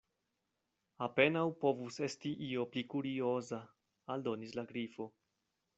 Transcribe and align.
"Apenaŭ 1.07 1.43
povus 1.65 1.99
esti 2.09 2.33
io 2.49 2.67
pli 2.73 2.85
kurioza," 2.95 3.61
aldonis 4.17 4.61
la 4.61 4.67
Grifo. 4.73 5.11